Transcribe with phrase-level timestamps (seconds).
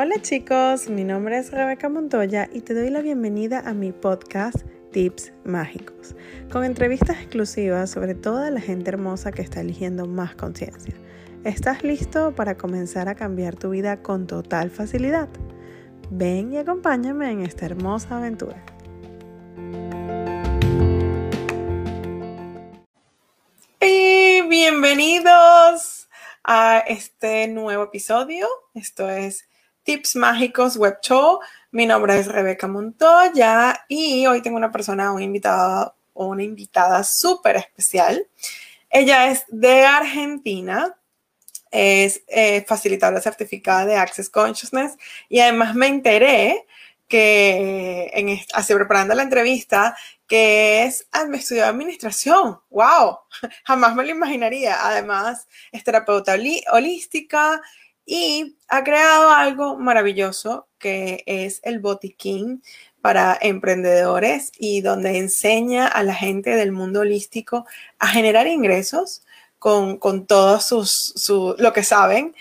[0.00, 4.54] Hola chicos, mi nombre es Rebeca Montoya y te doy la bienvenida a mi podcast
[4.92, 6.14] Tips Mágicos,
[6.52, 10.94] con entrevistas exclusivas sobre toda la gente hermosa que está eligiendo más conciencia.
[11.42, 15.28] ¿Estás listo para comenzar a cambiar tu vida con total facilidad?
[16.12, 18.64] Ven y acompáñame en esta hermosa aventura.
[23.80, 26.08] Y bienvenidos
[26.44, 28.46] a este nuevo episodio.
[28.74, 29.47] Esto es
[29.88, 31.40] Tips Mágicos Web Show.
[31.70, 37.56] Mi nombre es Rebeca Montoya y hoy tengo una persona, una invitada, una invitada súper
[37.56, 38.26] especial.
[38.90, 40.94] Ella es de Argentina,
[41.70, 44.94] es eh, facilitadora certificada de Access Consciousness
[45.30, 46.66] y además me enteré
[47.08, 53.20] que en, así preparando la entrevista que es, estudió administración, wow,
[53.64, 54.86] jamás me lo imaginaría.
[54.86, 56.36] Además, es terapeuta
[56.72, 57.62] holística,
[58.10, 62.62] y ha creado algo maravilloso que es el botiquín
[63.02, 67.66] para emprendedores y donde enseña a la gente del mundo holístico
[67.98, 69.26] a generar ingresos
[69.58, 72.34] con, con todo sus, su, lo que saben.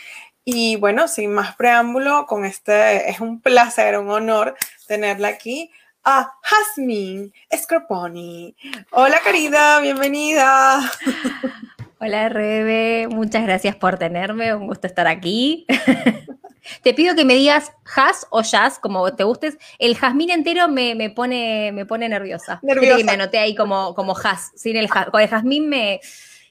[0.46, 4.56] Y bueno, sin más preámbulo, con este es un placer, un honor
[4.88, 5.70] tenerla aquí
[6.06, 8.56] a Jasmine Scroponi.
[8.92, 10.80] Hola querida, bienvenida.
[12.00, 15.66] Hola Rebe, muchas gracias por tenerme, un gusto estar aquí.
[16.84, 19.58] te pido que me digas has o jazz, como te gustes.
[19.80, 22.60] El jazmín entero me, pone, me pone nerviosa.
[22.62, 23.04] Nerviosa.
[23.04, 24.52] me anoté ahí como, como has.
[24.56, 26.00] Sin el, con el jazmín me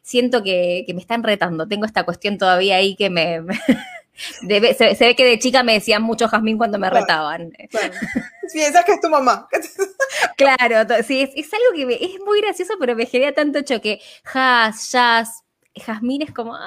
[0.03, 1.69] siento que, me están retando.
[1.69, 3.43] Tengo esta cuestión todavía ahí que me...
[4.17, 7.53] se, ve que de chica me decían mucho jazmín cuando me retaban.
[8.53, 9.49] Piensas que es tu mamá.
[10.37, 14.01] claro, sí, es, algo que es muy gracioso, pero me genera tanto choque.
[14.33, 15.43] Jazz, jazz,
[15.75, 16.57] jazmín es como...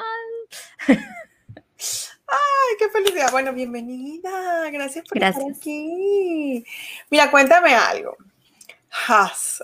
[2.31, 3.31] Ay, qué felicidad.
[3.31, 4.69] Bueno, bienvenida.
[4.69, 6.63] Gracias por estar aquí.
[7.09, 8.15] Mira, cuéntame algo.
[9.07, 9.63] Has.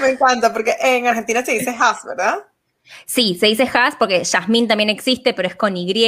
[0.00, 2.44] Me encanta porque en Argentina se dice has, ¿verdad?
[3.06, 6.04] Sí, se dice Has porque Jasmine también existe, pero es con Y,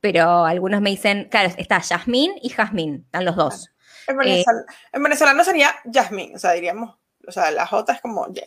[0.00, 3.70] pero algunos me dicen, claro, está Jasmine y Jasmine, están los dos.
[4.06, 4.16] En,
[5.02, 8.42] venezolano, en sería Jasmine, o sea, diríamos, o sea, la J es como Y.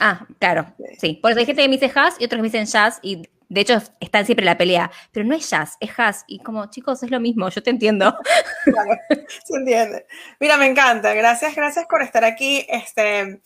[0.00, 1.14] Ah, claro, sí.
[1.14, 3.28] Por eso hay gente que me dice Has y otros que me dicen Jazz y
[3.48, 6.24] de hecho están siempre en la pelea, pero no es Jazz, es Has.
[6.26, 8.16] Y como, chicos, es lo mismo, yo te entiendo.
[8.64, 8.98] Claro,
[9.44, 10.06] se entiende.
[10.40, 11.14] Mira, me encanta.
[11.14, 12.66] Gracias, gracias por estar aquí.
[12.68, 13.40] Este,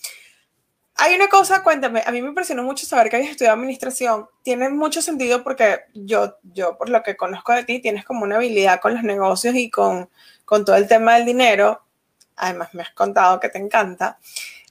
[1.00, 4.28] hay una cosa, cuéntame, a mí me impresionó mucho saber que habías estudiado administración.
[4.42, 8.34] Tiene mucho sentido porque yo, yo por lo que conozco de ti, tienes como una
[8.34, 10.10] habilidad con los negocios y con,
[10.44, 11.84] con todo el tema del dinero.
[12.34, 14.18] Además, me has contado que te encanta.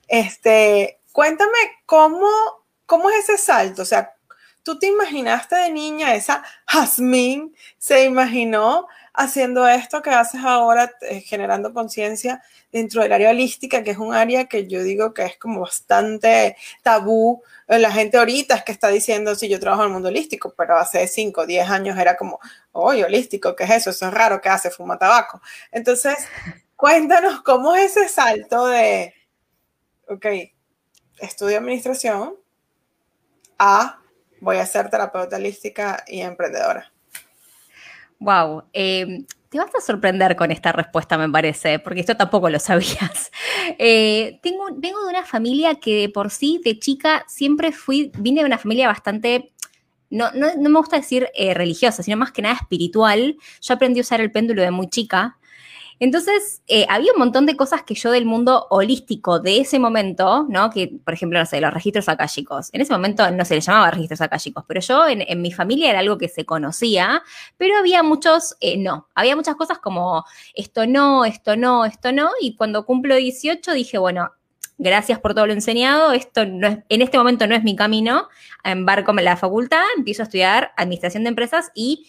[0.06, 2.28] Este, cuéntame cómo,
[2.86, 3.84] cómo es ese salto.
[3.84, 4.14] O sea,
[4.64, 11.22] ¿tú te imaginaste de niña esa Jasmine se imaginó haciendo esto que haces ahora, eh,
[11.22, 12.42] generando conciencia
[12.72, 16.56] dentro del área holística, que es un área que yo digo que es como bastante
[16.84, 17.42] tabú.
[17.68, 20.78] La gente ahorita es que está diciendo, si yo trabajo en el mundo holístico, pero
[20.78, 22.40] hace 5 o 10 años era como,
[22.74, 23.90] oye, holístico, ¿qué es eso?
[23.90, 24.70] Eso es raro, ¿qué hace?
[24.70, 25.42] Fuma tabaco.
[25.72, 26.16] Entonces,
[26.76, 29.16] cuéntanos cómo es ese salto de,
[30.08, 30.26] ok,
[31.20, 32.36] estudio administración
[33.58, 34.00] a
[34.42, 36.92] voy a ser terapeuta holística y emprendedora.
[38.20, 42.60] Wow, em, te vas a sorprender con esta respuesta, me parece, porque esto tampoco lo
[42.60, 43.32] sabías.
[43.80, 48.40] Eh, tengo, vengo de una familia que de por sí, de chica, siempre fui, vine
[48.40, 49.52] de una familia bastante
[50.10, 53.38] no, no, no, me gusta decir eh, religiosa, sino más que nada espiritual.
[53.62, 55.38] Yo aprendí a usar el péndulo de muy chica.
[56.00, 60.46] Entonces, eh, había un montón de cosas que yo del mundo holístico de ese momento,
[60.48, 60.70] ¿no?
[60.70, 62.70] Que, por ejemplo, no sé, los registros akáshicos.
[62.74, 66.00] En ese momento no se les llamaba registros akáshicos, pero yo en, mi familia era
[66.00, 67.24] algo que se conocía,
[67.58, 69.08] pero había muchos, eh, no.
[69.16, 72.30] Había muchas cosas como esto no, esto no, esto no.
[72.42, 74.32] Y cuando cumplo 18 dije, bueno,
[74.78, 78.28] gracias por todo lo enseñado, esto no es, en este momento no es mi camino,
[78.64, 82.08] embarco en la facultad, empiezo a estudiar administración de empresas y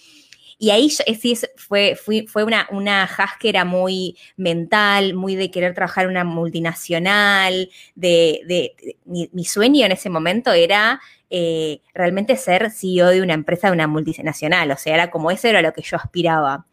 [0.58, 3.08] y ahí sí fue, fue una, una
[3.38, 8.74] que era muy mental, muy de querer trabajar en una multinacional, de,
[9.04, 11.00] mi, sueño en ese momento era
[11.30, 15.46] eh, realmente ser CEO de una empresa de una multinacional, o sea, era como eso
[15.46, 16.66] era lo que yo aspiraba.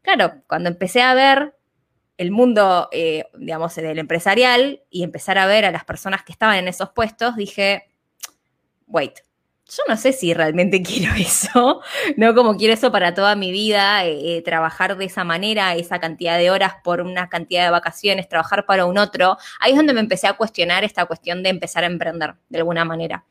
[0.00, 1.54] Claro, cuando empecé a ver
[2.16, 6.56] el mundo, eh, digamos, del empresarial y empezar a ver a las personas que estaban
[6.56, 7.90] en esos puestos, dije,
[8.86, 9.20] wait,
[9.70, 11.80] yo no sé si realmente quiero eso,
[12.16, 16.00] no como quiero eso para toda mi vida, eh, eh, trabajar de esa manera, esa
[16.00, 19.36] cantidad de horas por una cantidad de vacaciones, trabajar para un otro.
[19.60, 22.84] Ahí es donde me empecé a cuestionar esta cuestión de empezar a emprender de alguna
[22.84, 23.24] manera.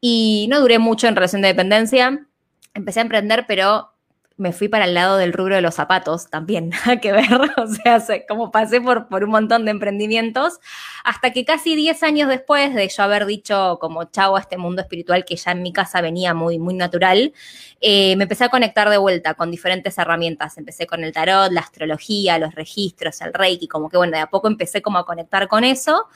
[0.00, 2.26] Y no duré mucho en relación de dependencia,
[2.74, 3.93] empecé a emprender, pero
[4.36, 7.66] me fui para el lado del rubro de los zapatos, también, nada que ver, o
[7.66, 10.58] sea, como pasé por, por un montón de emprendimientos,
[11.04, 14.82] hasta que casi 10 años después de yo haber dicho como chao a este mundo
[14.82, 17.32] espiritual que ya en mi casa venía muy, muy natural,
[17.80, 21.60] eh, me empecé a conectar de vuelta con diferentes herramientas, empecé con el tarot, la
[21.60, 25.46] astrología, los registros, el reiki, como que bueno, de a poco empecé como a conectar
[25.48, 26.08] con eso.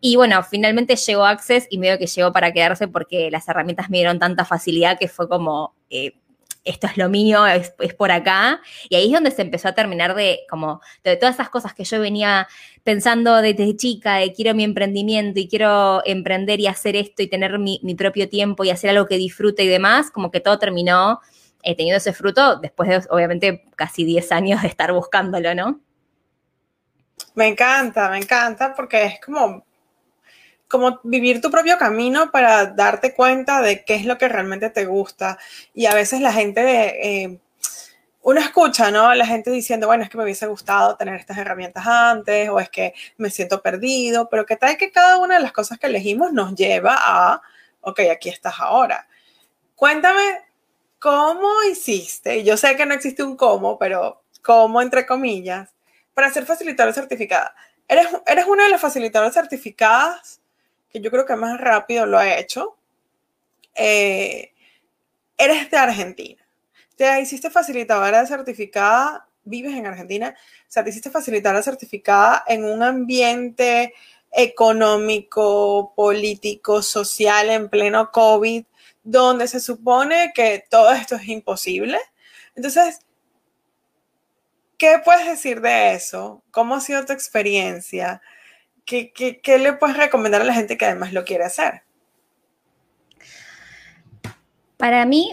[0.00, 3.96] Y bueno, finalmente llegó Access y medio que llegó para quedarse porque las herramientas me
[3.98, 6.12] dieron tanta facilidad que fue como, eh,
[6.66, 8.60] esto es lo mío, es, por acá.
[8.88, 11.84] Y ahí es donde se empezó a terminar de, como, de todas esas cosas que
[11.84, 12.48] yo venía
[12.84, 17.58] pensando desde chica, de quiero mi emprendimiento y quiero emprender y hacer esto y tener
[17.58, 21.20] mi, propio tiempo y hacer algo que disfrute y demás, como que todo terminó
[21.62, 25.80] eh, teniendo ese fruto después de, obviamente, casi 10 años de estar buscándolo, ¿no?
[27.34, 29.64] Me encanta, me encanta porque es como
[30.68, 34.86] como vivir tu propio camino para darte cuenta de qué es lo que realmente te
[34.86, 35.38] gusta.
[35.74, 37.38] Y a veces la gente, eh,
[38.22, 39.14] uno escucha, ¿no?
[39.14, 42.68] La gente diciendo, bueno, es que me hubiese gustado tener estas herramientas antes o es
[42.68, 46.32] que me siento perdido, pero qué tal que cada una de las cosas que elegimos
[46.32, 47.40] nos lleva a,
[47.82, 49.06] ok, aquí estás ahora.
[49.76, 50.40] Cuéntame
[50.98, 55.70] cómo hiciste, yo sé que no existe un cómo, pero cómo entre comillas,
[56.14, 57.54] para ser facilitadora certificada.
[57.86, 60.40] ¿Eres, eres una de las facilitadoras certificadas
[61.00, 62.76] yo creo que más rápido lo ha hecho,
[63.74, 64.52] eh,
[65.36, 66.42] eres de Argentina.
[66.96, 72.82] Te hiciste facilitadora certificada, vives en Argentina, o sea, te hiciste facilitadora certificada en un
[72.82, 73.94] ambiente
[74.32, 78.64] económico, político, social en pleno COVID,
[79.02, 81.98] donde se supone que todo esto es imposible.
[82.54, 83.00] Entonces,
[84.78, 86.42] ¿qué puedes decir de eso?
[86.50, 88.20] ¿Cómo ha sido tu experiencia?
[88.86, 91.82] ¿Qué, le puedes recomendar a la gente que además lo quiere hacer?
[94.76, 95.32] Para mí,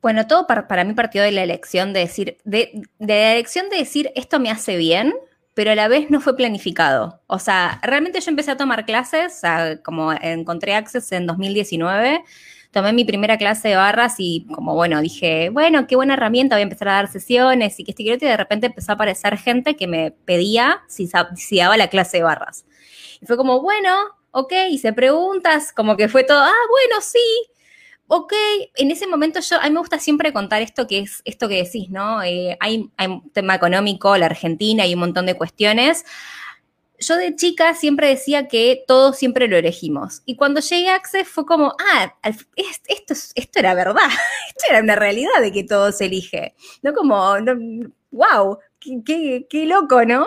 [0.00, 4.12] bueno, todo para, mí partió de la elección de decir, de, la elección de decir
[4.14, 5.14] esto me hace bien,
[5.54, 7.22] pero a la vez no fue planificado.
[7.26, 9.42] O sea, realmente yo empecé a tomar clases,
[9.82, 12.22] como encontré Access en 2019,
[12.70, 16.60] tomé mi primera clase de barras y como bueno, dije, bueno, qué buena herramienta, voy
[16.60, 19.76] a empezar a dar sesiones y que este y de repente empezó a aparecer gente
[19.76, 22.64] que me pedía si, si daba la clase de barras.
[23.20, 23.90] Y fue como, bueno,
[24.30, 27.18] ok, hice preguntas, como que fue todo, ah, bueno, sí,
[28.08, 28.32] ok,
[28.76, 31.62] en ese momento yo, a mí me gusta siempre contar esto que es, esto que
[31.62, 32.22] decís, ¿no?
[32.22, 36.04] Eh, hay, hay, un tema económico, la Argentina y un montón de cuestiones
[36.98, 40.22] yo de chica siempre decía que todo siempre lo elegimos.
[40.24, 44.08] Y cuando llegué a Access fue como, ah, esto, esto era verdad,
[44.48, 46.54] esto era una realidad de que todo se elige.
[46.82, 47.34] No como,
[48.10, 48.58] wow,
[49.04, 50.26] qué, qué, loco, ¿no?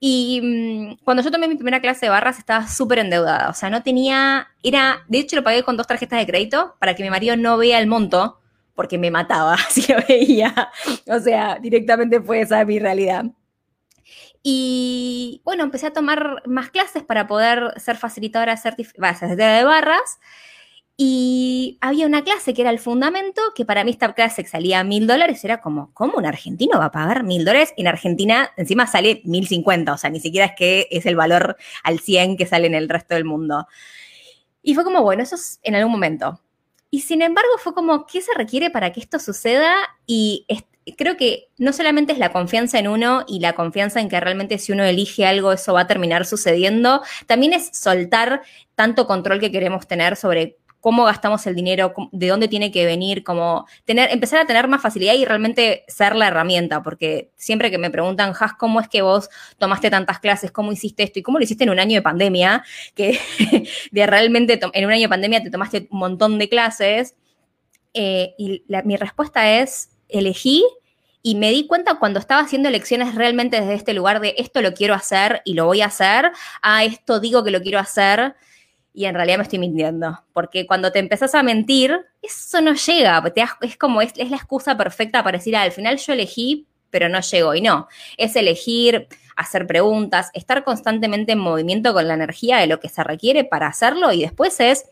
[0.00, 3.48] Y mm, cuando yo tomé mi primera clase de barras estaba súper endeudada.
[3.50, 6.94] O sea, no tenía, era, de hecho lo pagué con dos tarjetas de crédito para
[6.94, 8.40] que mi marido no vea el monto,
[8.74, 10.70] porque me mataba si lo veía.
[11.06, 13.26] O sea, directamente fue esa mi realidad.
[14.42, 20.18] Y bueno, empecé a tomar más clases para poder ser facilitadora de barras.
[20.96, 24.84] Y había una clase que era el fundamento, que para mí esta clase que salía
[24.84, 27.72] mil dólares era como, ¿cómo un argentino va a pagar mil dólares?
[27.76, 31.56] En Argentina encima sale mil cincuenta, o sea, ni siquiera es que es el valor
[31.82, 33.66] al 100 que sale en el resto del mundo.
[34.62, 36.40] Y fue como, bueno, eso es en algún momento.
[36.90, 39.74] Y sin embargo fue como, ¿qué se requiere para que esto suceda?
[40.06, 40.44] Y
[40.96, 44.58] creo que no solamente es la confianza en uno y la confianza en que realmente
[44.58, 48.42] si uno elige algo eso va a terminar sucediendo, también es soltar
[48.74, 53.22] tanto control que queremos tener sobre cómo gastamos el dinero, de dónde tiene que venir,
[53.22, 57.78] como tener, empezar a tener más facilidad y realmente ser la herramienta, porque siempre que
[57.78, 60.50] me preguntan, Has, ¿cómo es que vos tomaste tantas clases?
[60.50, 61.20] ¿Cómo hiciste esto?
[61.20, 62.64] ¿Y cómo lo hiciste en un año de pandemia?
[62.96, 63.16] Que
[63.92, 67.14] de realmente en un año de pandemia te tomaste un montón de clases.
[67.94, 70.64] Eh, y mi respuesta es, elegí
[71.22, 74.74] y me di cuenta cuando estaba haciendo elecciones realmente desde este lugar de esto lo
[74.74, 78.34] quiero hacer y lo voy a hacer, a esto digo que lo quiero hacer
[78.94, 80.22] y en realidad me estoy mintiendo.
[80.32, 83.22] Porque cuando te empezás a mentir, eso no llega.
[83.62, 87.20] es como, es, la excusa perfecta para decir, ah, al final yo elegí, pero no
[87.20, 87.54] llego.
[87.54, 87.88] Y no,
[88.18, 93.02] es elegir, hacer preguntas, estar constantemente en movimiento con la energía de lo que se
[93.02, 94.84] requiere para hacerlo y después es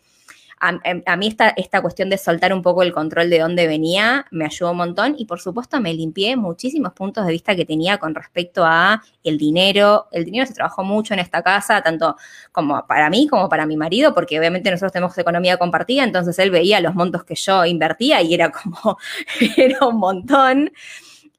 [0.85, 4.27] Em, a, mí esta, esta cuestión de soltar un poco el control de dónde venía
[4.31, 7.97] me ayudó un montón y por supuesto me limpié muchísimos puntos de vista que tenía
[7.97, 10.09] con respecto a el dinero.
[10.13, 12.17] El dinero se trabajó mucho en esta casa, tanto
[12.53, 16.51] como para mí como para mi marido, porque obviamente nosotros tenemos economía compartida, entonces él
[16.51, 18.99] veía los montos que yo invertía y era como,
[19.57, 20.71] era un montón.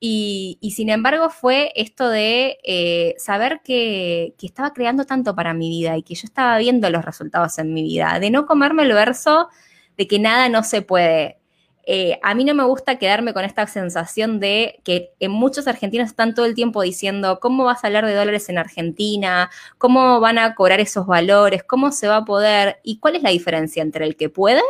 [0.03, 5.95] Y, sin embargo fue esto de eh, saber que, estaba creando tanto para mi vida
[5.95, 9.49] y que yo estaba viendo los resultados en mi vida, de no comerme el verso
[9.97, 11.37] de que nada no se puede.
[11.85, 16.09] eh, a mí no me gusta quedarme con esta sensación de que en muchos argentinos
[16.09, 20.39] están todo el tiempo diciendo cómo vas a hablar de dólares en Argentina, cómo van
[20.39, 24.05] a cobrar esos valores, cómo se va a poder y cuál es la diferencia entre
[24.05, 24.61] el que puede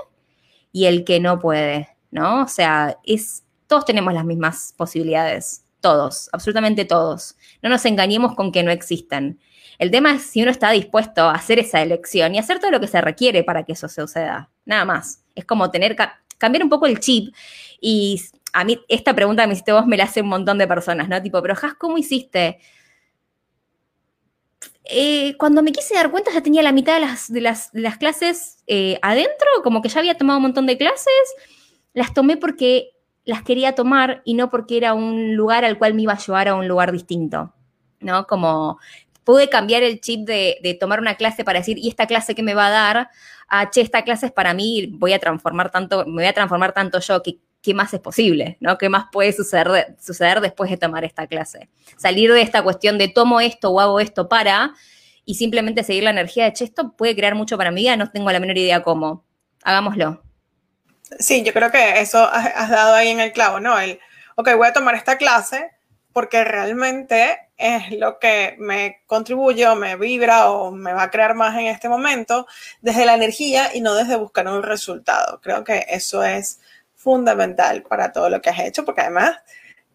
[0.73, 2.43] y el que no puede, ¿no?
[2.43, 7.37] O sea, es, todos tenemos las mismas posibilidades, todos, absolutamente todos.
[7.61, 9.39] No nos engañemos con que no existen.
[9.79, 12.81] El tema es si uno está dispuesto a hacer esa elección y hacer todo lo
[12.81, 14.51] que se requiere para que eso suceda.
[14.65, 15.23] Nada más.
[15.35, 15.95] Es como tener
[16.37, 17.33] cambiar un poco el chip.
[17.79, 20.67] Y a mí, esta pregunta que me hiciste vos me la hace un montón de
[20.67, 21.21] personas, ¿no?
[21.21, 22.59] Tipo, pero Has, ¿cómo hiciste?
[24.83, 26.99] Eh, cuando me quise dar cuenta ya tenía la mitad
[27.29, 31.23] de las, clases eh, adentro, como que ya había tomado un montón de clases,
[31.93, 32.91] las tomé porque
[33.25, 36.47] las quería tomar y no porque era un lugar al cual me iba a llevar
[36.47, 37.53] a un lugar distinto,
[37.99, 38.25] ¿no?
[38.27, 38.79] Como
[39.23, 42.53] pude cambiar el chip de, tomar una clase para decir, ¿y esta clase qué me
[42.53, 43.09] va a dar?
[43.51, 46.73] ah, che, esta clase es para mí, voy a transformar tanto, me voy a transformar
[46.73, 48.77] tanto yo, que qué más es posible, ¿no?
[48.77, 51.69] ¿Qué más puede suceder, suceder después de tomar esta clase?
[51.97, 54.73] Salir de esta cuestión de tomo esto o hago esto para
[55.25, 58.09] y simplemente seguir la energía de, che, esto puede crear mucho para mi vida, no
[58.09, 59.25] tengo la menor idea cómo.
[59.63, 60.23] Hagámoslo.
[61.19, 63.77] Sí, yo creo que eso has, dado ahí en el clavo, ¿no?
[63.79, 63.99] El,
[64.35, 65.71] ok, voy a tomar esta clase
[66.13, 71.35] porque realmente es lo que me contribuye o me vibra o me va a crear
[71.35, 72.47] más en este momento
[72.81, 75.39] desde la energía y no desde buscar un resultado.
[75.41, 76.59] Creo que eso es
[76.95, 79.37] fundamental para todo lo que has hecho, porque además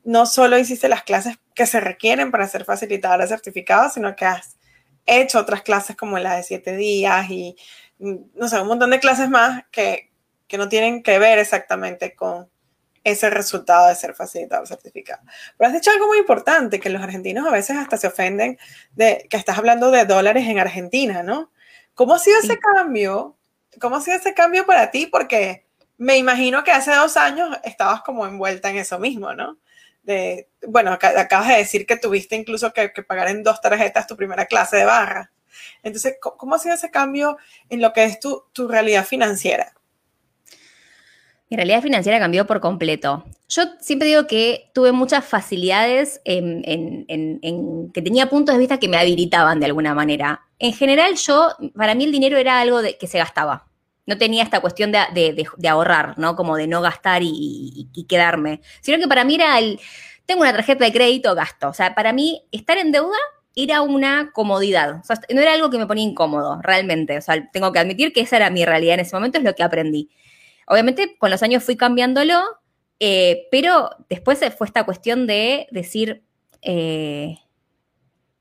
[0.05, 4.57] no solo hiciste las clases que se requieren para ser facilitadora certificada, sino que has
[5.07, 7.57] hecho otras clases como la de siete días y,
[7.99, 10.11] no sé, un montón de clases más que,
[10.47, 12.49] que no tienen que ver exactamente con
[13.07, 15.23] ese resultado de ser facilitador certificado.
[15.57, 18.59] Pero has dicho algo muy importante, que los argentinos a veces hasta se ofenden
[18.97, 21.53] de que estás hablando de dólares en Argentina, ¿no?
[21.95, 23.37] ¿Cómo ha sido ese cambio?
[23.81, 25.07] ¿Cómo ha sido ese cambio para ti?
[25.07, 25.67] Porque
[25.99, 29.57] me imagino que hace dos años estabas como envuelta en eso mismo, ¿no?
[30.03, 34.47] De, bueno, acabas de decir que tuviste incluso que, pagar en dos tarjetas tu primera
[34.47, 35.33] clase de barra.
[35.85, 37.39] Entonces, ¿cómo ha sido ese cambio
[37.69, 39.77] en lo que es tu, tu realidad financiera?
[41.49, 43.25] Mi realidad financiera cambió por completo.
[43.49, 48.97] Yo siempre digo que tuve muchas facilidades en, que tenía puntos de vista que me
[48.97, 50.43] habilitaban de alguna manera.
[50.59, 53.69] En general, yo, para mí el dinero era algo de, que se gastaba.
[54.07, 56.35] No tenía esta cuestión de, ahorrar, ¿no?
[56.35, 58.61] Como de no gastar y, quedarme.
[58.81, 59.79] Sino que para mí era el,
[60.27, 61.69] tengo una tarjeta de crédito, gasto.
[61.69, 63.19] O sea, para mí estar en deuda
[63.55, 65.01] era una comodidad.
[65.01, 67.17] O sea, no era algo que me ponía incómodo, realmente.
[67.19, 69.55] O sea, tengo que admitir que esa era mi realidad en ese momento, es lo
[69.55, 70.11] que aprendí.
[70.67, 72.41] Obviamente con los años fui cambiándolo,
[72.99, 76.25] eh, pero después fue esta cuestión de decir,
[76.63, 77.37] eh,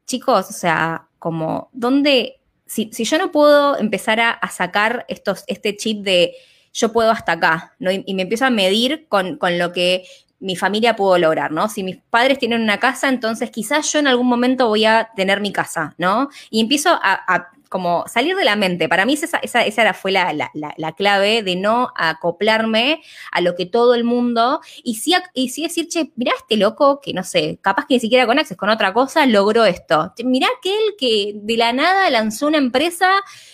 [0.07, 2.41] chicos, o sea, como, ¿dónde?
[2.65, 6.33] Si, yo no puedo empezar a, sacar estos, este chip de
[6.73, 7.91] yo puedo hasta acá, ¿no?
[7.91, 10.05] Y, me empiezo a medir con, lo que
[10.39, 11.69] mi familia pudo lograr, ¿no?
[11.69, 15.41] Si mis padres tienen una casa, entonces quizás yo en algún momento voy a tener
[15.41, 16.29] mi casa, ¿no?
[16.49, 18.87] Y empiezo a como salir de la mente.
[18.89, 20.51] Para mí esa, esa, esa fue la,
[20.97, 25.87] clave de no acoplarme a lo que todo el mundo, y sí, y sí decir,
[25.87, 28.93] che, mirá este loco que no sé, capaz que ni siquiera con Access, con otra
[28.93, 30.13] cosa, logró esto.
[30.23, 33.11] Mirá aquel que de la nada lanzó una empresa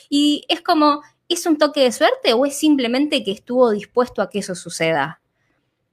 [0.10, 4.30] y es como, ¿es un toque de suerte o es simplemente que estuvo dispuesto a
[4.30, 5.22] que eso suceda?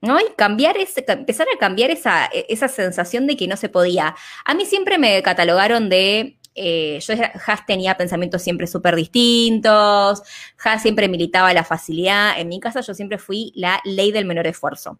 [0.01, 0.19] ¿no?
[0.19, 4.15] Y cambiar ese, empezar a cambiar esa, esa sensación de que no se podía.
[4.45, 7.13] A mí siempre me catalogaron de eh, yo,
[7.45, 10.21] Haas tenía pensamientos siempre súper distintos,
[10.61, 14.45] Haas siempre militaba la facilidad, en mi casa yo siempre fui la ley del menor
[14.45, 14.99] esfuerzo.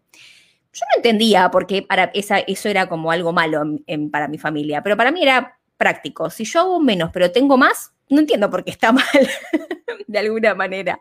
[0.72, 3.62] Yo no entendía por qué para esa, eso era como algo malo
[4.10, 6.30] para mi familia, pero para mí era práctico.
[6.30, 9.04] Si yo hago menos, pero tengo más, no entiendo por qué está mal,
[10.06, 11.00] de alguna manera.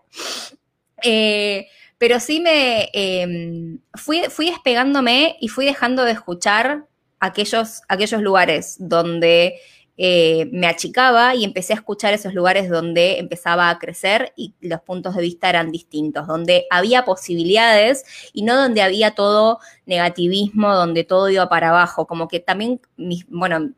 [1.03, 6.85] Eh, pero sí me em, fui, fui despegándome y fui dejando de escuchar
[7.19, 9.59] aquellos, aquellos lugares donde
[10.01, 14.79] eh, me achicaba y empecé a escuchar esos lugares donde empezaba a crecer y los
[14.79, 21.03] puntos de vista eran distintos, donde había posibilidades y no donde había todo negativismo, donde
[21.03, 22.79] todo iba para abajo, como que también,
[23.27, 23.73] bueno,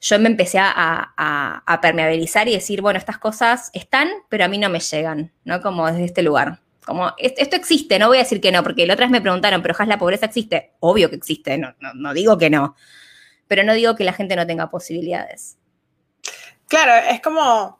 [0.00, 4.68] yo me empecé a, permeabilizar y decir, bueno, estas cosas están, pero a mí no
[4.68, 5.60] me llegan, ¿no?
[5.60, 6.60] Como desde este lugar.
[6.86, 9.60] Como, esto existe, no voy a decir que no, porque la otra vez me preguntaron,
[9.60, 10.74] pero ¿has la pobreza existe?
[10.78, 12.76] Obvio que existe, no, no digo que no
[13.48, 15.56] pero no digo que la gente no tenga posibilidades.
[16.68, 17.78] Claro, es como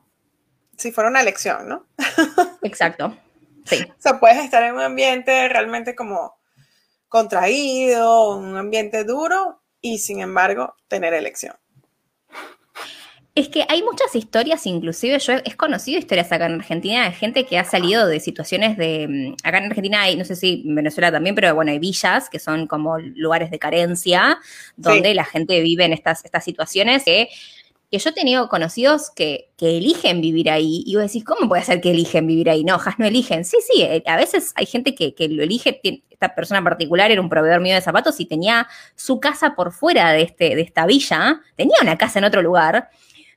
[0.75, 1.85] si fuera una elección, ¿no?
[2.63, 3.15] Exacto.
[3.65, 3.83] Sí.
[3.87, 6.39] O sea, puedes estar en un ambiente realmente como
[7.07, 11.55] contraído, un ambiente duro y sin embargo tener elección.
[13.39, 17.45] Es que hay muchas historias, inclusive yo he, conocido historias acá en Argentina de gente
[17.45, 19.07] que ha salido de situaciones de...
[19.07, 22.29] Mm, acá en Argentina hay, no sé si en Venezuela también, pero bueno, hay villas
[22.29, 24.39] que son como lugares de carencia,
[24.75, 27.29] donde la gente vive en estas, estas situaciones que
[27.91, 31.81] que yo he tenido conocidos que, eligen vivir ahí, y vos decís, ¿cómo puede ser
[31.81, 32.63] que eligen vivir ahí?
[32.63, 33.43] No, jas no eligen.
[33.45, 37.19] Sí, sí, eh, a veces hay gente que, lo elige, esta persona en particular era
[37.19, 40.85] un proveedor mío de zapatos y tenía su casa por fuera de, este, de esta
[40.85, 42.89] villa, tenía una casa en otro lugar,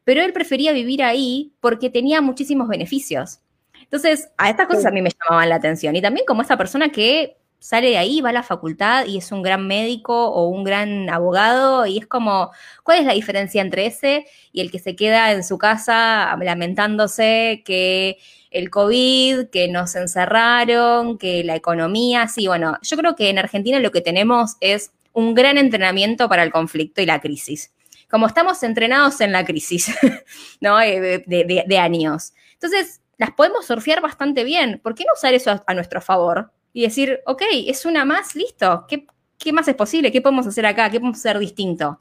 [0.05, 3.41] pero él prefería vivir ahí porque tenía muchísimos beneficios.
[3.83, 5.95] Entonces, a estas cosas a mí me llamaban la atención.
[5.97, 9.31] Y también como esa persona que sale de ahí, va a la facultad y es
[9.31, 12.51] un gran médico o un gran abogado y es como,
[12.83, 17.63] ¿cuál es la diferencia entre ese y el que se queda en su casa lamentándose
[17.65, 18.19] que
[18.51, 23.79] el COVID, que nos encerraron, que la economía, sí, bueno, yo creo que en Argentina
[23.79, 27.73] lo que tenemos es un gran entrenamiento para el conflicto y la crisis.
[28.13, 29.93] Como estamos entrenados en la crisis,
[30.61, 30.81] ¿no?
[30.81, 32.33] Eh, de, años.
[32.53, 34.81] Entonces, las podemos surfear bastante bien.
[34.81, 36.53] ¿Por qué no usar eso a nuestro favor?
[36.73, 40.11] y decir, ok, es una más, listo, ¿qué, más es posible?
[40.11, 40.91] ¿Qué podemos hacer acá?
[40.91, 42.01] ¿Qué podemos hacer distinto?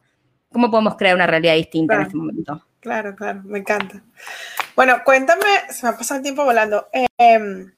[0.51, 2.65] ¿Cómo podemos crear una realidad distinta en este momento?
[2.79, 4.03] Claro, claro, me encanta.
[4.75, 6.87] Bueno, cuéntame, se me ha pasado el tiempo volando.
[7.17, 7.71] Em,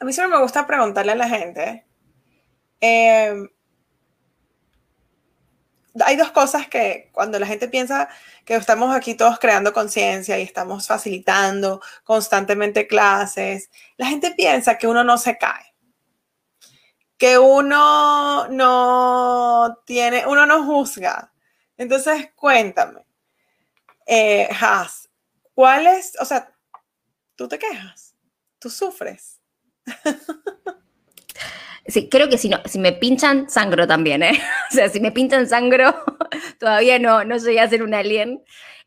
[0.00, 1.86] a mí siempre me gusta preguntarle a la gente.
[2.80, 3.48] Em,
[6.04, 8.08] hay dos cosas que cuando la gente piensa
[8.44, 14.86] que estamos aquí todos creando conciencia y estamos facilitando constantemente clases, la gente piensa que
[14.86, 15.74] uno no se cae
[17.16, 21.32] que uno no tiene, uno no juzga.
[21.76, 23.06] Entonces, cuéntame,
[24.06, 25.08] eh, Has,
[25.54, 26.52] ¿cuál es, o sea,
[27.34, 28.14] tú te quejas,
[28.58, 29.40] tú sufres?
[31.86, 34.32] Sí, creo que si, no, si me pinchan, sangro también, ¿eh?
[34.70, 35.94] O sea, si me pinchan sangro,
[36.58, 38.42] todavía no, no llegué a ser un alien.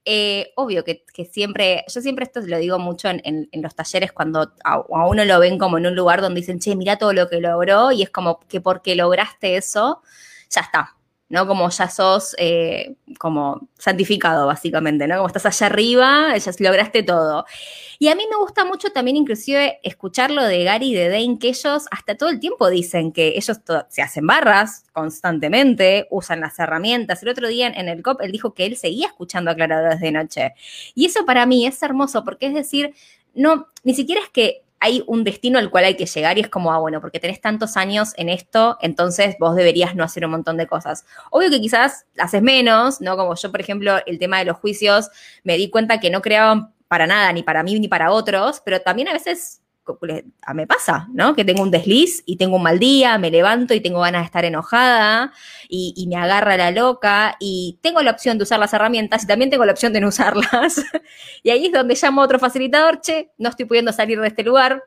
[0.09, 4.79] Eh, obvio que, siempre, yo siempre esto lo digo mucho en, los talleres cuando a,
[4.79, 7.91] uno lo ven como en un lugar donde dicen, che, mira todo lo que logró
[7.91, 10.01] y es como que porque lograste eso,
[10.49, 10.95] ya está,
[11.29, 11.45] ¿no?
[11.45, 15.15] Como ya sos eh, como santificado, básicamente, ¿no?
[15.17, 17.45] Como estás allá arriba, ya lograste todo.
[17.99, 21.49] Y a mí me gusta mucho también inclusive escucharlo de Gary y de Dane, que
[21.49, 23.59] ellos hasta todo el tiempo dicen que ellos
[23.89, 27.21] se hacen barras constantemente, usan las herramientas.
[27.23, 30.53] El otro día en el COP él dijo que él seguía escuchando aclaradores de noche.
[30.95, 32.93] Y eso para mí es hermoso, porque es decir,
[33.33, 36.49] no, ni siquiera es que hay un destino al cual hay que llegar y es
[36.49, 40.31] como, ah, bueno, porque tenés tantos años en esto, entonces vos deberías no hacer un
[40.31, 41.05] montón de cosas.
[41.31, 43.17] Obvio que quizás haces menos, ¿no?
[43.17, 45.09] Como yo, por ejemplo, el tema de los juicios,
[45.43, 48.81] me di cuenta que no creaban para nada, ni para mí ni para otros, pero
[48.81, 49.61] también a veces
[50.53, 51.35] me pasa, ¿no?
[51.35, 54.25] Que tengo un desliz y tengo un mal día, me levanto y tengo ganas de
[54.25, 55.31] estar enojada
[55.69, 59.49] y, me agarra la loca y tengo la opción de usar las herramientas y también
[59.49, 60.83] tengo la opción de no usarlas.
[61.43, 64.43] y ahí es donde llamo a otro facilitador, che, no estoy pudiendo salir de este
[64.43, 64.83] lugar,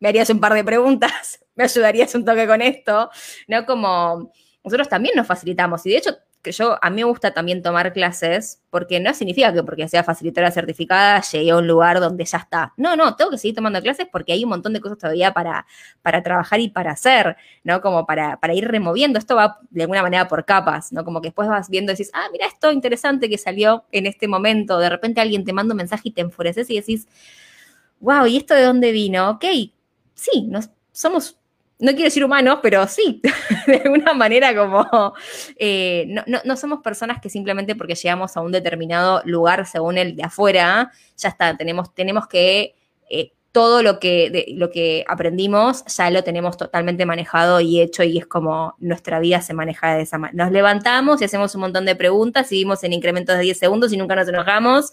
[0.00, 3.10] me harías un par de preguntas, me ayudarías un toque con esto,
[3.48, 3.64] ¿no?
[3.66, 4.32] Como
[4.64, 6.16] nosotros también nos facilitamos y de hecho
[6.46, 10.04] que yo, a mí me gusta también tomar clases, porque no significa que porque sea
[10.04, 12.72] facilitadora certificada llegué a un lugar donde ya está.
[12.76, 15.66] No, no, tengo que seguir tomando clases porque hay un montón de cosas todavía para,
[16.02, 17.80] para trabajar y para hacer, ¿no?
[17.80, 19.18] Como para, para ir removiendo.
[19.18, 21.04] Esto va de alguna manera por capas, ¿no?
[21.04, 24.28] Como que después vas viendo y decís, ah, mira esto interesante que salió en este
[24.28, 24.78] momento.
[24.78, 27.08] De repente alguien te manda un mensaje y te enfureces y decís,
[27.98, 29.30] wow, ¿y esto de dónde vino?
[29.30, 29.44] Ok,
[30.14, 31.38] sí, nos, somos
[31.78, 33.20] no quiero decir humanos, pero sí,
[33.66, 35.14] de alguna manera como
[35.56, 40.24] eh, no, somos personas que simplemente porque llegamos a un determinado lugar según el de
[40.24, 42.74] afuera, ya está, tenemos, tenemos que
[43.10, 48.18] eh, todo lo que, lo que aprendimos ya lo tenemos totalmente manejado y hecho y
[48.18, 50.44] es como nuestra vida se maneja de esa manera.
[50.44, 53.96] Nos levantamos y hacemos un montón de preguntas, seguimos en incrementos de 10 segundos y
[53.96, 54.92] nunca nos enojamos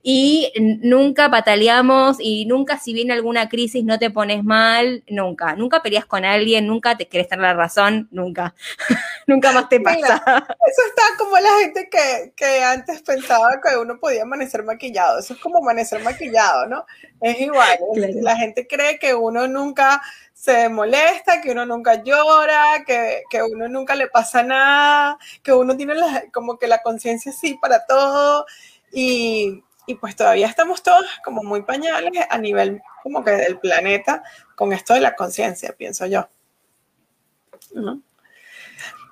[0.00, 5.82] y nunca pataleamos y nunca si viene alguna crisis no te pones mal, nunca, nunca
[5.82, 8.54] peleas con alguien, nunca te quieres tener la razón, nunca,
[9.26, 10.22] nunca más te pasa.
[10.66, 15.34] eso está como la gente que, que antes pensaba que uno podía amanecer maquillado, eso
[15.34, 16.86] es como amanecer maquillado, ¿no?
[17.20, 17.78] Es igual.
[17.96, 23.68] La gente cree que uno nunca se molesta, que uno nunca llora, que, que uno
[23.68, 25.94] nunca le pasa nada, que uno tiene
[26.32, 28.44] como que la conciencia así para todo.
[28.92, 34.22] Y, y, pues todavía estamos todos como muy pañales a nivel como que del planeta
[34.54, 36.28] con esto de la conciencia, pienso yo.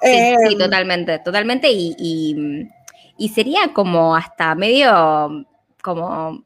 [0.02, 1.70] Sí, sí, em, totalmente, totalmente.
[1.70, 2.68] Y, y,
[3.18, 5.46] y sería como hasta medio
[5.82, 6.44] como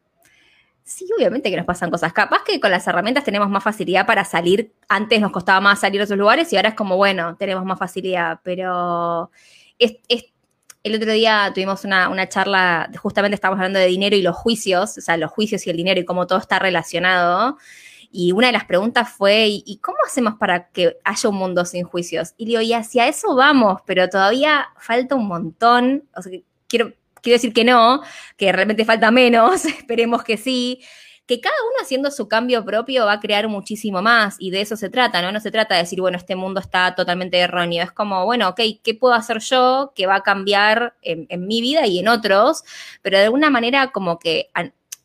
[0.86, 2.12] Sí, obviamente que nos pasan cosas.
[2.12, 4.72] Capaz que con las herramientas tenemos más facilidad para salir.
[4.88, 7.76] Antes nos costaba más salir de esos lugares y ahora es como, bueno, tenemos más
[7.76, 8.38] facilidad.
[8.44, 9.32] Pero
[9.80, 9.96] es,
[10.84, 14.96] el otro día tuvimos una, una, charla, justamente estábamos hablando de dinero y los juicios,
[14.96, 17.58] o sea, los juicios y el dinero y cómo todo está relacionado.
[18.16, 21.84] Y una de las preguntas fue, ¿y cómo hacemos para que haya un mundo sin
[21.84, 22.32] juicios?
[22.38, 26.08] Y digo, y hacia eso vamos, pero todavía falta un montón.
[26.16, 26.32] O sea,
[26.66, 28.00] quiero, quiero decir que no,
[28.38, 30.80] que realmente falta menos, esperemos que sí
[31.26, 34.76] que cada uno haciendo su cambio propio va a crear muchísimo más y de eso
[34.76, 35.32] se trata, ¿no?
[35.32, 38.60] No se trata de decir, bueno, este mundo está totalmente erróneo, es como, bueno, ok,
[38.82, 42.62] ¿qué puedo hacer yo que va a cambiar en, mi vida y en otros?
[43.02, 44.50] Pero de alguna manera como que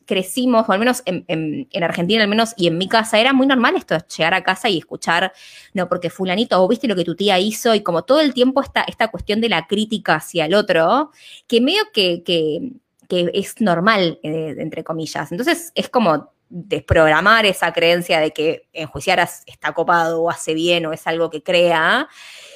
[0.06, 3.76] crecimos, o al menos en, Argentina, al menos, y en mi casa, era muy normal
[3.76, 5.32] esto, llegar a casa y escuchar,
[5.74, 8.62] no, porque fulanito, o viste lo que tu tía hizo, y como todo el tiempo
[8.62, 11.10] esta, esta cuestión de la crítica hacia el otro,
[11.46, 12.72] que medio que, que
[13.12, 15.30] que es normal, eh, entre comillas.
[15.32, 20.94] Entonces es como desprogramar esa creencia de que enjuiciar está copado o hace bien o
[20.94, 22.08] es algo que crea,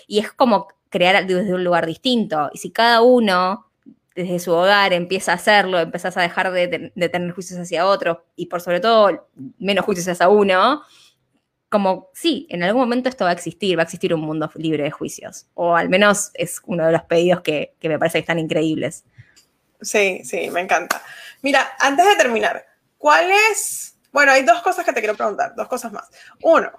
[0.06, 2.48] y es como crear desde un lugar distinto.
[2.54, 3.65] Y si cada uno
[4.16, 8.46] desde su hogar empieza a hacerlo, empiezas a dejar de, tener juicios hacia otros y
[8.46, 10.82] por sobre todo menos juicios hacia uno,
[11.68, 14.84] como sí, en algún momento esto va a existir, va a existir un mundo libre
[14.84, 15.46] de juicios.
[15.52, 19.04] O al menos es uno de los pedidos que, que me parece que están increíbles.
[19.82, 21.02] Sí, sí, me encanta.
[21.42, 22.64] Mira, antes de terminar,
[22.96, 23.98] ¿cuál es?
[24.12, 26.08] Bueno, hay dos cosas que te quiero preguntar, dos cosas más.
[26.40, 26.72] Uno,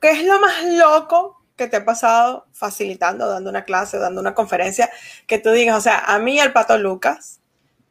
[0.00, 4.34] ¿qué es lo más loco que te ha pasado facilitando, dando una clase, dando una
[4.34, 4.90] conferencia,
[5.26, 7.40] que tú digas, o sea, a mí el pato Lucas?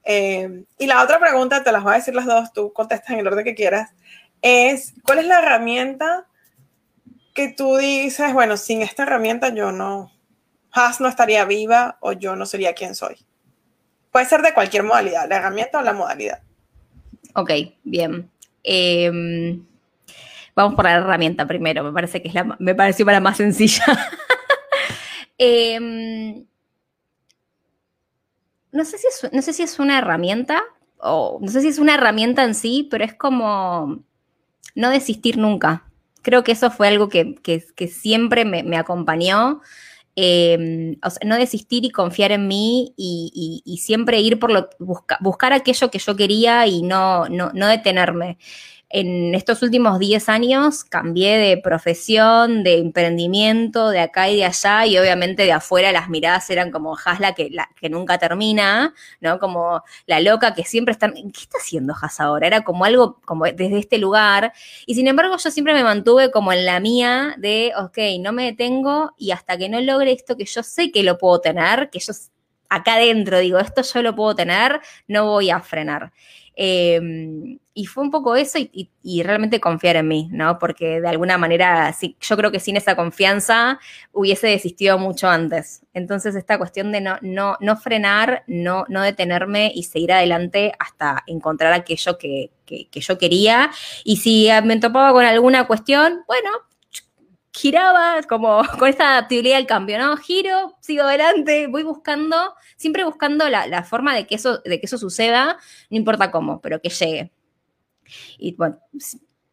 [0.03, 3.19] Eh, y la otra pregunta, te las voy a decir las dos, tú contestas en
[3.19, 3.91] el orden que quieras,
[4.41, 6.27] es, ¿cuál es la herramienta
[7.34, 10.12] que tú dices, bueno, sin esta herramienta yo no,
[10.73, 13.17] Has no estaría viva o yo no sería quien soy?
[14.12, 16.41] Puede ser de cualquier modalidad, la herramienta o la modalidad.
[17.36, 17.51] Ok,
[17.84, 18.29] bien.
[18.63, 19.65] Em,
[20.56, 23.86] vamos por la herramienta primero, me parece que es la, me pareció para más sencilla.
[25.44, 26.46] Em,
[28.72, 30.62] no, sé si es, no sé si es una herramienta,
[31.00, 34.04] o no sé si es una herramienta en sí, pero es como
[34.76, 35.86] no desistir nunca.
[36.22, 37.40] Creo que eso fue algo que,
[37.92, 39.62] siempre me, acompañó.
[40.16, 45.98] Em, no desistir y confiar en mí y, siempre ir por lo, buscar aquello que
[45.98, 48.38] yo quería y no, no, no detenerme
[48.93, 54.86] en estos últimos 10 años cambié de profesión, de emprendimiento, de acá y de allá,
[54.86, 57.49] y obviamente de afuera las miradas eran como Hasla que,
[57.89, 59.39] nunca termina, ¿no?
[59.39, 62.47] Como la loca que siempre está, ¿qué está haciendo Has ahora?
[62.47, 64.54] Era como algo como desde este lugar,
[64.86, 68.45] y sin embargo yo siempre me mantuve como en la mía de, ok, no me
[68.45, 71.99] detengo y hasta que no logre esto que yo sé que lo puedo tener, que
[71.99, 72.13] yo
[72.71, 76.12] acá adentro digo, esto yo lo puedo tener, no voy a frenar.
[76.56, 80.60] Em, y fue un poco eso y, realmente confiar en mí, ¿no?
[80.60, 83.80] Porque de alguna manera, sí, yo creo que sin esa confianza
[84.12, 85.82] hubiese desistido mucho antes.
[85.94, 91.24] Entonces, esta cuestión de no, no, no frenar, no, no detenerme y seguir adelante hasta
[91.28, 93.72] encontrar aquello que, que, que yo quería.
[94.04, 96.50] Y si me topaba con alguna cuestión, bueno,
[97.54, 100.18] giraba como con esta adaptabilidad al cambio, ¿no?
[100.18, 104.98] Giro, sigo adelante, voy buscando, siempre buscando la, forma de que, eso, de que eso
[104.98, 105.58] suceda,
[105.90, 107.32] no importa cómo, pero que llegue.
[108.38, 108.80] Y bueno,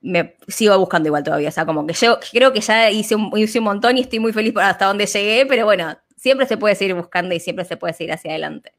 [0.01, 3.37] me sigo buscando igual todavía, o sea, como que yo creo que ya hice un,
[3.37, 6.57] hice un montón y estoy muy feliz por hasta donde llegué, pero bueno, siempre se
[6.57, 8.73] puede seguir buscando y siempre se puede seguir hacia adelante.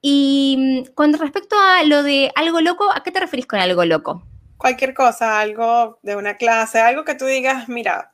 [0.00, 3.84] Y mm, con respecto a lo de algo loco, ¿a qué te referís con algo
[3.84, 4.24] loco?
[4.56, 8.12] Cualquier cosa, algo de una clase, algo que tú digas, mira,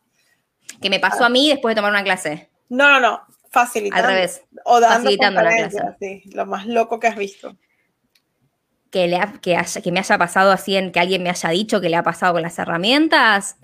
[0.80, 2.48] que me pasó a mí después de tomar una clase.
[2.68, 3.22] No, no, no.
[3.50, 4.08] Facilitando.
[4.08, 4.42] Al revés.
[4.64, 5.78] O dando facilitando una clase.
[6.00, 7.54] Sí, lo más loco que has visto.
[8.90, 11.88] Que, le que, que me haya pasado así, en que alguien me haya dicho que
[11.88, 13.56] le ha pasado con las herramientas.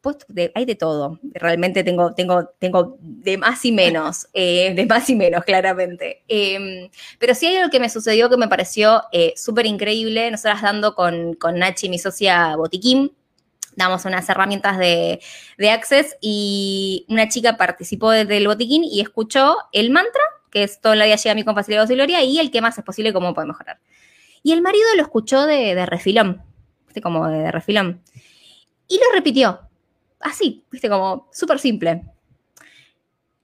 [0.00, 0.18] Pues,
[0.54, 1.18] hay de todo.
[1.32, 4.28] Realmente tengo, tengo, tengo de más y menos.
[4.34, 6.22] Eh, de más y menos, claramente.
[6.26, 10.30] Em, pero sí hay algo que me sucedió que me pareció eh, súper increíble.
[10.30, 13.12] Nosotras dando con, con Nachi, mi socia Botiquín,
[13.84, 15.20] damos unas herramientas de,
[15.70, 21.04] Access y una chica participó del botiquín y escuchó el mantra, que es todo la
[21.04, 23.34] vida llega a mí con facilidad y gloria, y el que más es posible, cómo
[23.34, 23.78] puede mejorar.
[24.42, 26.42] Y el marido lo escuchó de, de refilón,
[26.86, 27.00] ¿viste?
[27.00, 28.02] Como de, refilón.
[28.88, 29.60] Y lo repitió,
[30.20, 30.88] así, ¿viste?
[30.88, 32.02] Como súper simple.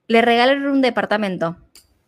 [0.07, 1.57] Le regalaron un departamento.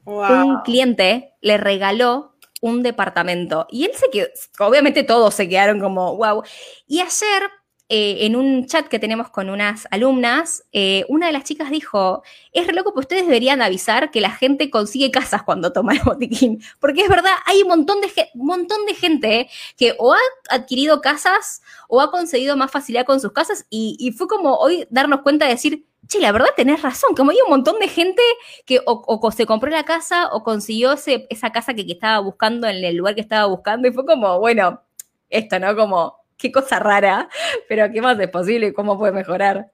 [0.06, 3.68] Un cliente le regaló un departamento.
[3.70, 4.28] Y él se quedó,
[4.60, 6.44] obviamente todos se quedaron como, wow.
[6.88, 7.44] Y ayer
[7.92, 12.22] eh, en un chat que tenemos con unas alumnas, eh, una de las chicas dijo,
[12.54, 16.02] es re loco, pues ustedes deberían avisar que la gente consigue casas cuando toma el
[16.04, 20.20] botiquín, porque es verdad, hay un montón de, montón de gente que o ha
[20.52, 25.22] adquirido casas o ha conseguido más facilidad con sus casas y, fue como hoy darnos
[25.22, 28.22] cuenta de decir, che, la verdad tenés razón, como hay un montón de gente
[28.68, 32.84] que o, se compró la casa o consiguió esa casa que, que estaba buscando en
[32.84, 34.84] el lugar que estaba buscando y fue como, bueno,
[35.30, 35.76] esto, ¿no?
[35.76, 37.30] Como qué cosa rara,
[37.68, 39.72] pero qué más es posible y cómo puede mejorar.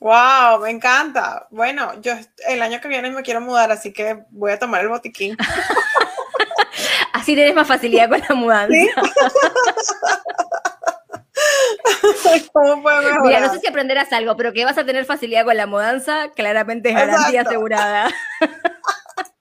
[0.00, 1.46] Wow, me encanta.
[1.50, 2.14] Bueno, yo
[2.48, 5.36] el año que viene me quiero mudar, así que voy a tomar el botiquín.
[7.12, 8.74] así tienes más facilidad con la mudanza.
[12.52, 13.22] ¿Cómo puede mejorar?
[13.22, 16.30] Mira, no sé si aprenderás algo, pero que vas a tener facilidad con la mudanza,
[16.34, 18.10] claramente es garantía asegurada.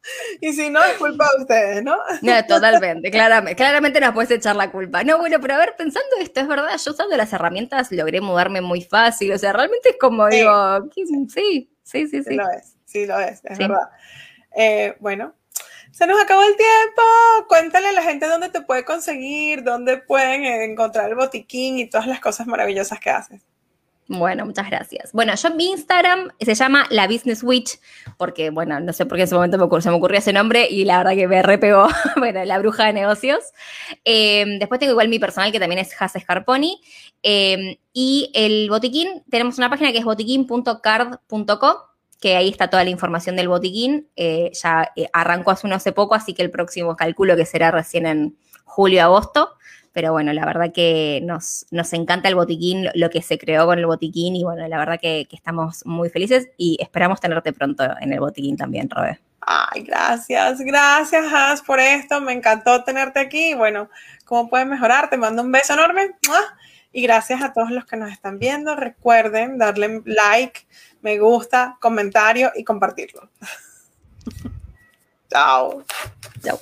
[0.42, 1.98] Y si no, es culpa de ustedes, ¿no?
[2.22, 5.04] No, totalmente, claramente, claramente nos puedes echar la culpa.
[5.04, 8.62] No, bueno, pero a ver, pensando esto, es verdad, yo usando las herramientas logré mudarme
[8.62, 11.06] muy fácil, o sea, realmente es como digo, sí,
[11.84, 12.24] sí, sí, sí.
[12.24, 13.90] Sí lo es, sí lo es, es verdad.
[14.56, 15.36] Eh, bueno,
[15.92, 17.02] se nos acabó el tiempo.
[17.48, 22.08] Cuéntale a la gente dónde te puede conseguir, dónde pueden encontrar el botiquín y todas
[22.08, 23.42] las cosas maravillosas que haces.
[24.08, 25.12] Bueno, muchas gracias.
[25.14, 27.80] Bueno, yo mi Instagram se llama La Business Witch,
[28.18, 30.68] porque, bueno, no sé por qué en ese momento me se me ocurrió ese nombre
[30.70, 31.88] y la verdad que me repegó,
[32.18, 33.44] bueno, la bruja de negocios.
[34.04, 36.82] Em, después tengo igual mi personal que también es Has Scarponi.
[37.22, 41.90] Em, y el botiquín, tenemos una página que es botiquín.card.co,
[42.20, 44.10] que ahí está toda la información del botiquín.
[44.18, 47.72] Eh, ya eh, arrancó hace uno hace poco, así que el próximo calculo que será
[47.72, 49.56] recién en julio-agosto.
[49.94, 53.78] Pero bueno, la verdad que nos, nos encanta el botiquín, lo que se creó con
[53.78, 58.12] el botiquín y bueno, la verdad que, estamos muy felices y esperamos tenerte pronto en
[58.12, 59.20] el botiquín también, Robe.
[59.42, 62.22] Ay, gracias, gracias, Has, por esto.
[62.22, 63.52] Me encantó tenerte aquí.
[63.52, 63.90] Y bueno,
[64.26, 65.10] ¿cómo puedes mejorar?
[65.10, 66.12] Te mando un beso enorme.
[66.92, 68.76] Y gracias a todos los que nos están viendo.
[68.76, 70.62] Recuerden darle like,
[71.02, 73.30] me gusta, comentario y compartirlo.
[75.30, 75.84] Chao.
[76.44, 76.60] Chao.